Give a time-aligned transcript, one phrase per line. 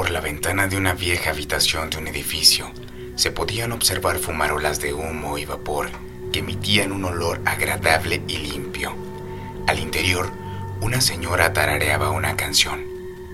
[0.00, 2.72] Por la ventana de una vieja habitación de un edificio
[3.16, 5.90] se podían observar fumarolas de humo y vapor
[6.32, 8.96] que emitían un olor agradable y limpio.
[9.66, 10.32] Al interior,
[10.80, 12.86] una señora tarareaba una canción,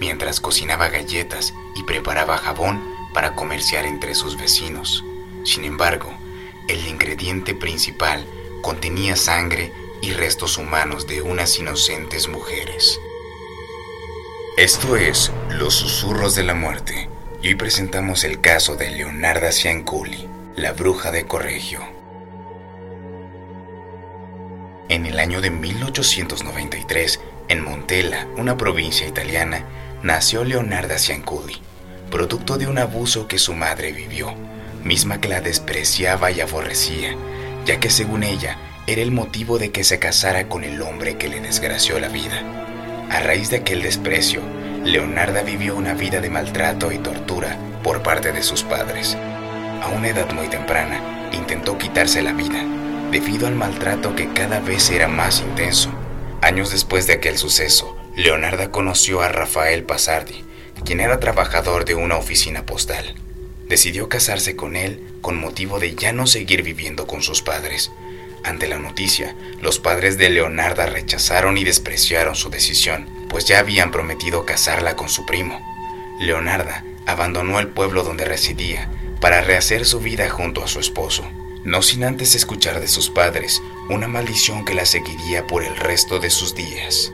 [0.00, 2.82] mientras cocinaba galletas y preparaba jabón
[3.14, 5.04] para comerciar entre sus vecinos.
[5.44, 6.12] Sin embargo,
[6.66, 8.26] el ingrediente principal
[8.62, 9.72] contenía sangre
[10.02, 12.98] y restos humanos de unas inocentes mujeres.
[14.58, 17.08] Esto es Los Susurros de la Muerte,
[17.40, 21.78] y hoy presentamos el caso de Leonarda Cianculi, la bruja de Corregio.
[24.88, 29.64] En el año de 1893, en Montella, una provincia italiana,
[30.02, 31.62] nació Leonarda Cianculi,
[32.10, 34.34] producto de un abuso que su madre vivió,
[34.82, 37.14] misma que la despreciaba y aborrecía,
[37.64, 41.28] ya que según ella era el motivo de que se casara con el hombre que
[41.28, 42.42] le desgració la vida.
[43.10, 44.42] A raíz de aquel desprecio,
[44.84, 49.16] Leonarda vivió una vida de maltrato y tortura por parte de sus padres.
[49.82, 52.62] A una edad muy temprana, intentó quitarse la vida,
[53.10, 55.90] debido al maltrato que cada vez era más intenso.
[56.42, 60.44] Años después de aquel suceso, Leonarda conoció a Rafael Pasardi,
[60.84, 63.14] quien era trabajador de una oficina postal.
[63.68, 67.90] Decidió casarse con él con motivo de ya no seguir viviendo con sus padres.
[68.44, 73.90] Ante la noticia, los padres de Leonarda rechazaron y despreciaron su decisión, pues ya habían
[73.90, 75.60] prometido casarla con su primo.
[76.20, 78.88] Leonarda abandonó el pueblo donde residía
[79.20, 81.24] para rehacer su vida junto a su esposo
[81.68, 86.18] no sin antes escuchar de sus padres una maldición que la seguiría por el resto
[86.18, 87.12] de sus días.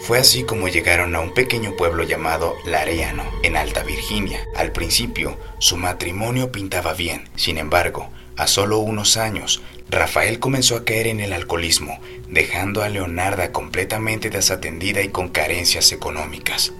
[0.00, 4.46] Fue así como llegaron a un pequeño pueblo llamado Lareano, en Alta Virginia.
[4.56, 10.84] Al principio, su matrimonio pintaba bien, sin embargo, a solo unos años, Rafael comenzó a
[10.84, 16.72] caer en el alcoholismo, dejando a Leonarda completamente desatendida y con carencias económicas.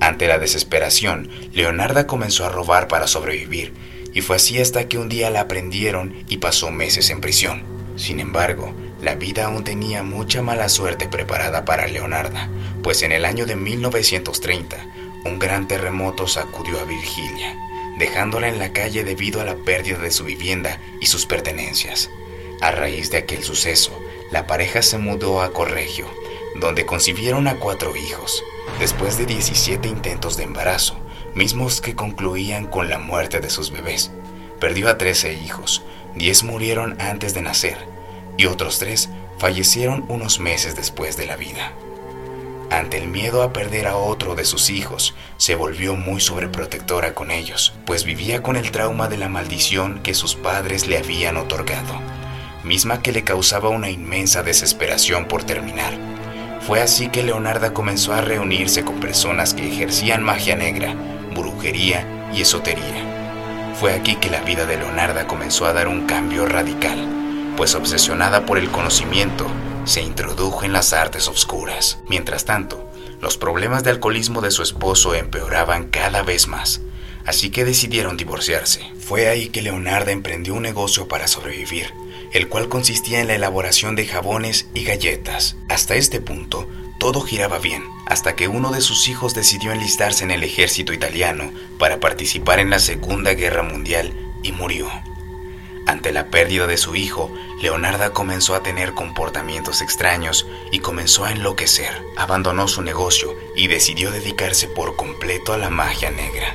[0.00, 3.74] Ante la desesperación, Leonarda comenzó a robar para sobrevivir,
[4.14, 7.62] y fue así hasta que un día la prendieron y pasó meses en prisión.
[7.96, 12.48] Sin embargo, la vida aún tenía mucha mala suerte preparada para Leonarda,
[12.82, 14.76] pues en el año de 1930
[15.24, 17.56] un gran terremoto sacudió a Virginia,
[17.98, 22.10] dejándola en la calle debido a la pérdida de su vivienda y sus pertenencias.
[22.60, 23.98] A raíz de aquel suceso,
[24.30, 26.06] la pareja se mudó a Corregio,
[26.56, 28.44] donde concibieron a cuatro hijos,
[28.80, 30.96] después de 17 intentos de embarazo
[31.38, 34.10] mismos que concluían con la muerte de sus bebés.
[34.60, 35.82] Perdió a 13 hijos,
[36.16, 37.78] 10 murieron antes de nacer
[38.36, 41.72] y otros 3 fallecieron unos meses después de la vida.
[42.70, 47.30] Ante el miedo a perder a otro de sus hijos, se volvió muy sobreprotectora con
[47.30, 51.94] ellos, pues vivía con el trauma de la maldición que sus padres le habían otorgado,
[52.64, 55.94] misma que le causaba una inmensa desesperación por terminar.
[56.60, 60.94] Fue así que Leonarda comenzó a reunirse con personas que ejercían magia negra,
[61.34, 63.72] brujería y esotería.
[63.80, 66.98] Fue aquí que la vida de Leonarda comenzó a dar un cambio radical,
[67.56, 69.46] pues obsesionada por el conocimiento,
[69.88, 71.98] se introdujo en las artes oscuras.
[72.08, 72.90] Mientras tanto,
[73.20, 76.80] los problemas de alcoholismo de su esposo empeoraban cada vez más,
[77.24, 78.82] así que decidieron divorciarse.
[79.00, 81.92] Fue ahí que Leonarda emprendió un negocio para sobrevivir,
[82.32, 85.56] el cual consistía en la elaboración de jabones y galletas.
[85.68, 90.30] Hasta este punto, todo giraba bien, hasta que uno de sus hijos decidió enlistarse en
[90.30, 94.12] el ejército italiano para participar en la Segunda Guerra Mundial
[94.42, 94.88] y murió.
[95.88, 97.32] Ante la pérdida de su hijo,
[97.62, 101.88] Leonarda comenzó a tener comportamientos extraños y comenzó a enloquecer.
[102.18, 106.54] Abandonó su negocio y decidió dedicarse por completo a la magia negra,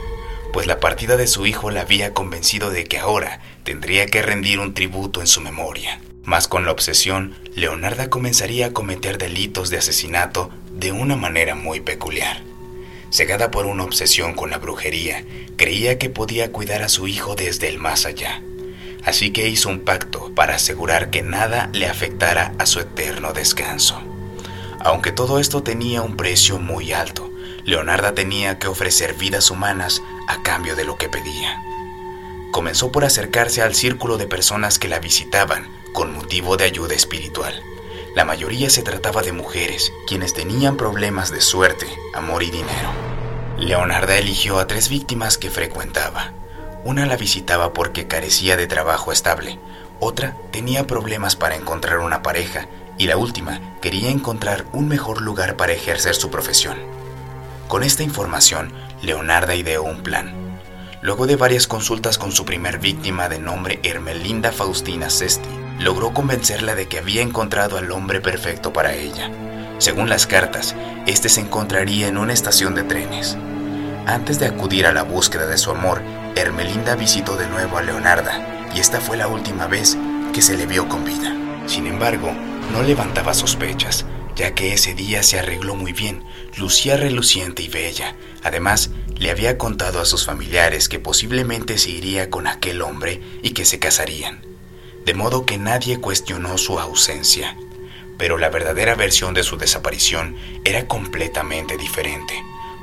[0.51, 4.59] pues la partida de su hijo la había convencido de que ahora tendría que rendir
[4.59, 5.99] un tributo en su memoria.
[6.23, 11.79] Mas con la obsesión, Leonarda comenzaría a cometer delitos de asesinato de una manera muy
[11.79, 12.43] peculiar.
[13.09, 15.25] Cegada por una obsesión con la brujería,
[15.57, 18.43] creía que podía cuidar a su hijo desde el más allá.
[19.05, 24.01] Así que hizo un pacto para asegurar que nada le afectara a su eterno descanso.
[24.79, 27.29] Aunque todo esto tenía un precio muy alto,
[27.65, 31.61] Leonarda tenía que ofrecer vidas humanas a cambio de lo que pedía.
[32.51, 37.53] Comenzó por acercarse al círculo de personas que la visitaban con motivo de ayuda espiritual.
[38.15, 42.91] La mayoría se trataba de mujeres, quienes tenían problemas de suerte, amor y dinero.
[43.57, 46.33] Leonarda eligió a tres víctimas que frecuentaba.
[46.85, 49.57] Una la visitaba porque carecía de trabajo estable,
[49.99, 55.55] otra tenía problemas para encontrar una pareja y la última quería encontrar un mejor lugar
[55.55, 56.77] para ejercer su profesión.
[57.69, 60.59] Con esta información, Leonarda ideó un plan.
[61.01, 65.49] Luego de varias consultas con su primer víctima de nombre Hermelinda Faustina Sesti,
[65.79, 69.31] logró convencerla de que había encontrado al hombre perfecto para ella.
[69.79, 70.75] Según las cartas,
[71.07, 73.37] este se encontraría en una estación de trenes.
[74.05, 76.01] Antes de acudir a la búsqueda de su amor,
[76.35, 79.97] Hermelinda visitó de nuevo a Leonarda y esta fue la última vez
[80.33, 81.35] que se le vio con vida.
[81.67, 82.33] Sin embargo,
[82.71, 86.23] no levantaba sospechas, ya que ese día se arregló muy bien,
[86.57, 88.15] lucía reluciente y bella.
[88.43, 93.51] Además, le había contado a sus familiares que posiblemente se iría con aquel hombre y
[93.51, 94.41] que se casarían.
[95.05, 97.55] De modo que nadie cuestionó su ausencia.
[98.17, 102.33] Pero la verdadera versión de su desaparición era completamente diferente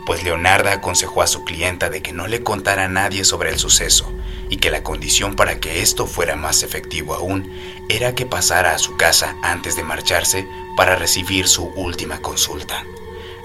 [0.06, 3.58] pues Leonarda aconsejó a su clienta de que no le contara a nadie sobre el
[3.58, 4.12] suceso
[4.48, 7.52] y que la condición para que esto fuera más efectivo aún
[7.88, 12.84] era que pasara a su casa antes de marcharse para recibir su última consulta.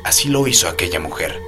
[0.04, 1.42] Así lo hizo aquella mujer,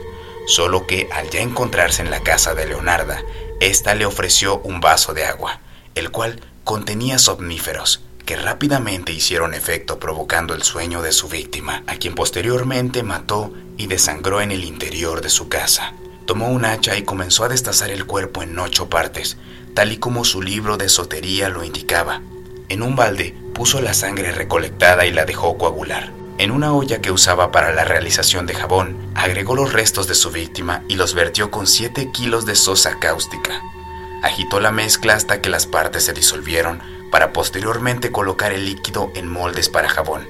[0.48, 3.24] solo que al ya encontrarse en la casa de Leonarda,
[3.60, 5.60] ésta le ofreció un vaso de agua,
[5.96, 11.96] el cual contenía somníferos, que rápidamente hicieron efecto provocando el sueño de su víctima, a
[11.96, 15.94] quien posteriormente mató y desangró en el interior de su casa.
[16.26, 19.38] Tomó un hacha y comenzó a destazar el cuerpo en ocho partes,
[19.74, 22.22] tal y como su libro de sotería lo indicaba.
[22.68, 26.12] En un balde puso la sangre recolectada y la dejó coagular.
[26.38, 30.32] En una olla que usaba para la realización de jabón, agregó los restos de su
[30.32, 33.62] víctima y los vertió con 7 kilos de sosa cáustica.
[34.22, 36.82] Agitó la mezcla hasta que las partes se disolvieron
[37.12, 40.28] para posteriormente colocar el líquido en moldes para jabón,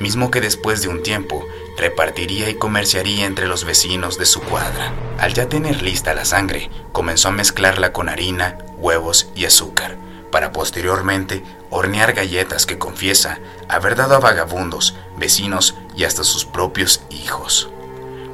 [0.00, 1.46] mismo que después de un tiempo
[1.76, 4.92] repartiría y comerciaría entre los vecinos de su cuadra.
[5.18, 9.96] Al ya tener lista la sangre, comenzó a mezclarla con harina, huevos y azúcar,
[10.30, 17.02] para posteriormente hornear galletas que confiesa haber dado a vagabundos, vecinos y hasta sus propios
[17.10, 17.70] hijos.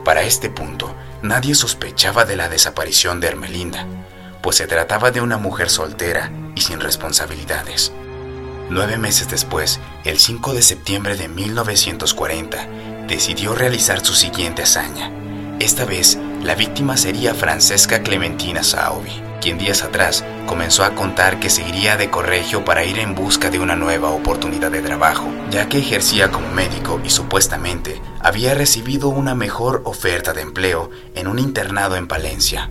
[0.05, 3.87] Para este punto, nadie sospechaba de la desaparición de Hermelinda,
[4.43, 7.93] pues se trataba de una mujer soltera y sin responsabilidades.
[8.71, 12.67] Nueve meses después, el 5 de septiembre de 1940,
[13.07, 15.11] decidió realizar su siguiente hazaña.
[15.59, 21.51] Esta vez, la víctima sería Francesca Clementina Saovi, quien días atrás comenzó a contar que
[21.51, 25.79] seguiría de Corregio para ir en busca de una nueva oportunidad de trabajo, ya que
[25.79, 31.97] ejercía como médico y supuestamente había recibido una mejor oferta de empleo en un internado
[31.97, 32.71] en Palencia.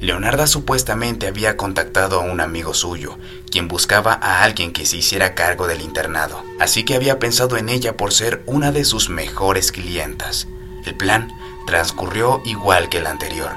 [0.00, 3.18] Leonarda supuestamente había contactado a un amigo suyo,
[3.50, 7.68] quien buscaba a alguien que se hiciera cargo del internado, así que había pensado en
[7.68, 10.48] ella por ser una de sus mejores clientas.
[10.86, 11.30] El plan
[11.66, 13.50] transcurrió igual que el anterior,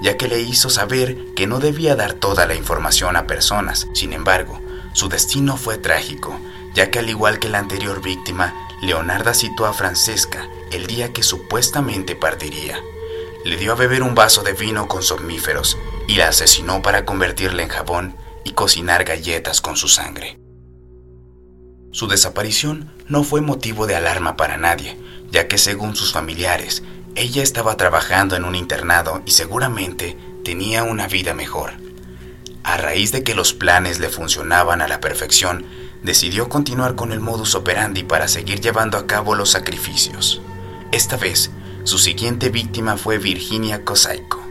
[0.00, 3.88] ya que le hizo saber que no debía dar toda la información a personas.
[3.92, 4.60] Sin embargo,
[4.92, 6.38] su destino fue trágico,
[6.74, 11.24] ya que al igual que la anterior víctima, Leonarda citó a Francesca el día que
[11.24, 12.80] supuestamente partiría
[13.44, 17.62] le dio a beber un vaso de vino con somníferos y la asesinó para convertirla
[17.62, 20.38] en jabón y cocinar galletas con su sangre.
[21.90, 24.98] Su desaparición no fue motivo de alarma para nadie,
[25.30, 26.82] ya que según sus familiares,
[27.14, 31.72] ella estaba trabajando en un internado y seguramente tenía una vida mejor.
[32.62, 35.64] A raíz de que los planes le funcionaban a la perfección,
[36.02, 40.40] decidió continuar con el modus operandi para seguir llevando a cabo los sacrificios.
[40.92, 41.50] Esta vez
[41.88, 44.42] su siguiente víctima fue Virginia Kosaiko,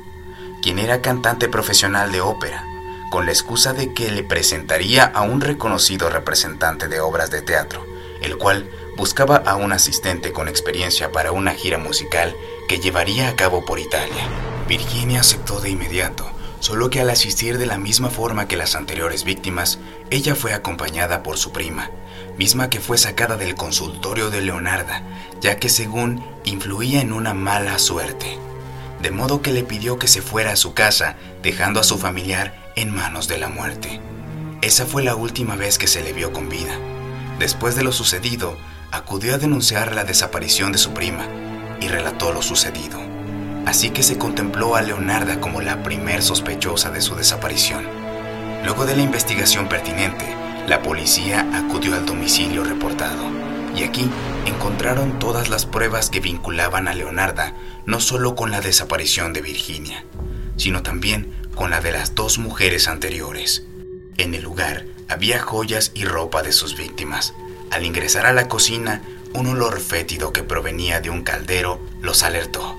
[0.60, 2.66] quien era cantante profesional de ópera,
[3.12, 7.86] con la excusa de que le presentaría a un reconocido representante de obras de teatro,
[8.24, 12.36] el cual buscaba a un asistente con experiencia para una gira musical
[12.68, 14.28] que llevaría a cabo por Italia.
[14.68, 16.28] Virginia aceptó de inmediato,
[16.60, 19.78] solo que al asistir de la misma forma que las anteriores víctimas,
[20.10, 21.92] ella fue acompañada por su prima,
[22.38, 25.02] misma que fue sacada del consultorio de Leonarda,
[25.42, 28.38] ya que según influía en una mala suerte,
[29.02, 32.72] de modo que le pidió que se fuera a su casa, dejando a su familiar
[32.76, 34.00] en manos de la muerte.
[34.62, 36.78] Esa fue la última vez que se le vio con vida.
[37.40, 38.58] Después de lo sucedido,
[38.92, 41.28] acudió a denunciar la desaparición de su prima
[41.80, 43.00] y relató lo sucedido.
[43.66, 47.86] Así que se contempló a Leonarda como la primer sospechosa de su desaparición.
[48.64, 50.26] Luego de la investigación pertinente,
[50.68, 53.32] la policía acudió al domicilio reportado
[53.74, 54.10] y aquí
[54.46, 57.54] encontraron todas las pruebas que vinculaban a Leonarda
[57.86, 60.04] no solo con la desaparición de Virginia,
[60.58, 63.64] sino también con la de las dos mujeres anteriores.
[64.18, 67.34] En el lugar había joyas y ropa de sus víctimas.
[67.72, 69.02] Al ingresar a la cocina,
[69.34, 72.76] un olor fétido que provenía de un caldero los alertó.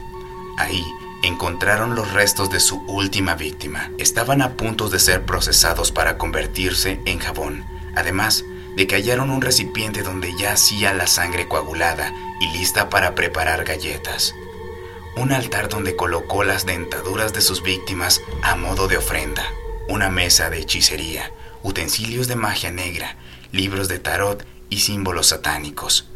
[0.58, 0.84] Ahí
[1.22, 3.90] encontraron los restos de su última víctima.
[3.96, 8.44] Estaban a punto de ser procesados para convertirse en jabón además
[8.76, 13.64] de que hallaron un recipiente donde ya hacía la sangre coagulada y lista para preparar
[13.64, 14.34] galletas.
[15.16, 19.44] Un altar donde colocó las dentaduras de sus víctimas a modo de ofrenda.
[19.88, 23.16] Una mesa de hechicería, utensilios de magia negra,
[23.50, 26.08] libros de tarot y símbolos satánicos.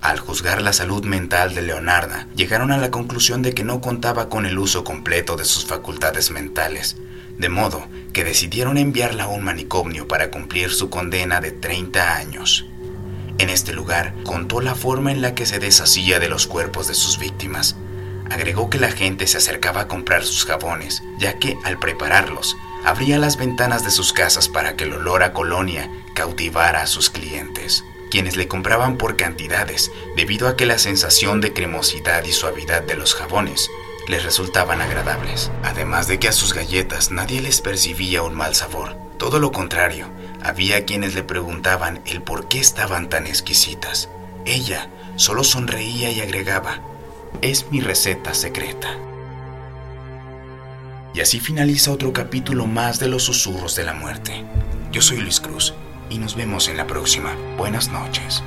[0.00, 4.30] Al juzgar la salud mental de Leonarda, llegaron a la conclusión de que no contaba
[4.30, 6.96] con el uso completo de sus facultades mentales,
[7.36, 12.64] de modo que decidieron enviarla a un manicomio para cumplir su condena de 30 años.
[13.36, 16.94] En este lugar contó la forma en la que se deshacía de los cuerpos de
[16.94, 17.76] sus víctimas.
[18.30, 23.18] Agregó que la gente se acercaba a comprar sus jabones, ya que al prepararlos, abría
[23.18, 27.84] las ventanas de sus casas para que el olor a colonia cautivara a sus clientes,
[28.10, 32.96] quienes le compraban por cantidades debido a que la sensación de cremosidad y suavidad de
[32.96, 33.70] los jabones
[34.08, 35.50] les resultaban agradables.
[35.62, 38.96] Además de que a sus galletas nadie les percibía un mal sabor.
[39.18, 40.08] Todo lo contrario,
[40.42, 44.08] había quienes le preguntaban el por qué estaban tan exquisitas.
[44.44, 46.80] Ella solo sonreía y agregaba,
[47.42, 48.96] es mi receta secreta.
[51.14, 54.44] Y así finaliza otro capítulo más de los susurros de la muerte.
[54.90, 55.74] Yo soy Luis Cruz
[56.10, 57.34] y nos vemos en la próxima.
[57.56, 58.42] Buenas noches.